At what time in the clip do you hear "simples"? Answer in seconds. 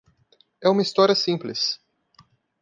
1.13-1.79